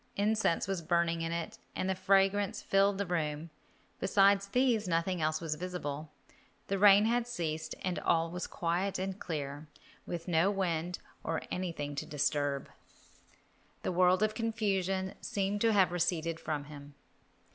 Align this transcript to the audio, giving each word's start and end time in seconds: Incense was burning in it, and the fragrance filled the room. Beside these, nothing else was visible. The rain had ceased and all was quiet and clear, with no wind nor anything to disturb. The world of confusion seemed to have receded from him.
Incense 0.15 0.67
was 0.67 0.81
burning 0.81 1.21
in 1.21 1.31
it, 1.31 1.59
and 1.75 1.87
the 1.87 1.93
fragrance 1.93 2.59
filled 2.59 2.97
the 2.97 3.05
room. 3.05 3.51
Beside 3.99 4.41
these, 4.51 4.87
nothing 4.87 5.21
else 5.21 5.39
was 5.39 5.53
visible. 5.53 6.09
The 6.69 6.79
rain 6.79 7.05
had 7.05 7.27
ceased 7.27 7.75
and 7.83 7.99
all 7.99 8.31
was 8.31 8.47
quiet 8.47 8.97
and 8.97 9.19
clear, 9.19 9.67
with 10.07 10.27
no 10.27 10.49
wind 10.49 10.97
nor 11.23 11.43
anything 11.51 11.93
to 11.97 12.07
disturb. 12.07 12.67
The 13.83 13.91
world 13.91 14.23
of 14.23 14.33
confusion 14.33 15.13
seemed 15.21 15.61
to 15.61 15.71
have 15.71 15.91
receded 15.91 16.39
from 16.39 16.63
him. 16.63 16.95